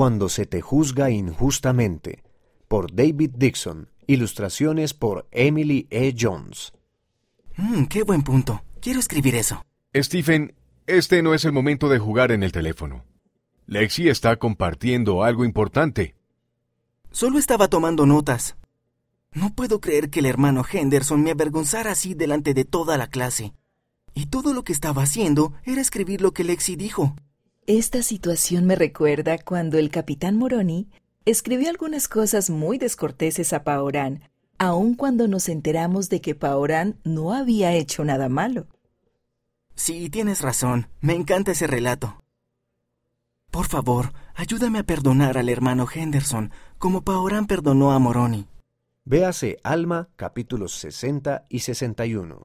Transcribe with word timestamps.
cuando 0.00 0.30
se 0.30 0.46
te 0.46 0.62
juzga 0.62 1.10
injustamente, 1.10 2.22
por 2.68 2.90
David 2.90 3.32
Dixon, 3.36 3.90
ilustraciones 4.06 4.94
por 4.94 5.28
Emily 5.30 5.88
E. 5.90 6.14
Jones. 6.18 6.72
Mmm, 7.58 7.84
qué 7.84 8.02
buen 8.02 8.22
punto. 8.22 8.62
Quiero 8.80 8.98
escribir 8.98 9.34
eso. 9.34 9.62
Stephen, 9.94 10.54
este 10.86 11.20
no 11.20 11.34
es 11.34 11.44
el 11.44 11.52
momento 11.52 11.90
de 11.90 11.98
jugar 11.98 12.32
en 12.32 12.42
el 12.42 12.50
teléfono. 12.50 13.04
Lexi 13.66 14.08
está 14.08 14.36
compartiendo 14.36 15.22
algo 15.22 15.44
importante. 15.44 16.14
Solo 17.10 17.38
estaba 17.38 17.68
tomando 17.68 18.06
notas. 18.06 18.56
No 19.34 19.54
puedo 19.54 19.82
creer 19.82 20.08
que 20.08 20.20
el 20.20 20.24
hermano 20.24 20.64
Henderson 20.64 21.22
me 21.22 21.32
avergonzara 21.32 21.90
así 21.90 22.14
delante 22.14 22.54
de 22.54 22.64
toda 22.64 22.96
la 22.96 23.08
clase. 23.08 23.52
Y 24.14 24.28
todo 24.28 24.54
lo 24.54 24.64
que 24.64 24.72
estaba 24.72 25.02
haciendo 25.02 25.52
era 25.64 25.82
escribir 25.82 26.22
lo 26.22 26.32
que 26.32 26.44
Lexi 26.44 26.74
dijo. 26.74 27.16
Esta 27.66 28.02
situación 28.02 28.66
me 28.66 28.74
recuerda 28.74 29.38
cuando 29.38 29.78
el 29.78 29.90
capitán 29.90 30.36
Moroni 30.36 30.88
escribió 31.24 31.68
algunas 31.68 32.08
cosas 32.08 32.50
muy 32.50 32.78
descorteses 32.78 33.52
a 33.52 33.64
Paorán, 33.64 34.22
aun 34.58 34.94
cuando 34.94 35.28
nos 35.28 35.48
enteramos 35.48 36.08
de 36.08 36.20
que 36.20 36.34
Paorán 36.34 36.98
no 37.04 37.32
había 37.32 37.72
hecho 37.72 38.04
nada 38.04 38.28
malo. 38.28 38.66
Sí, 39.74 40.10
tienes 40.10 40.40
razón. 40.40 40.88
Me 41.00 41.14
encanta 41.14 41.52
ese 41.52 41.66
relato. 41.66 42.24
Por 43.50 43.66
favor, 43.66 44.12
ayúdame 44.34 44.78
a 44.78 44.84
perdonar 44.84 45.36
al 45.36 45.48
hermano 45.48 45.86
Henderson, 45.92 46.52
como 46.78 47.02
Paorán 47.02 47.46
perdonó 47.46 47.92
a 47.92 47.98
Moroni. 47.98 48.48
Véase 49.04 49.58
Alma 49.64 50.08
capítulos 50.16 50.72
60 50.72 51.46
y 51.48 51.60
61. 51.60 52.38